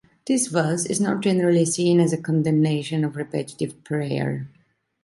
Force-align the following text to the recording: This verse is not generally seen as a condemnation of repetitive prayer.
This 0.25 0.47
verse 0.47 0.87
is 0.87 0.99
not 0.99 1.21
generally 1.21 1.63
seen 1.63 1.99
as 1.99 2.11
a 2.11 2.17
condemnation 2.19 3.05
of 3.05 3.15
repetitive 3.15 3.83
prayer. 3.83 4.47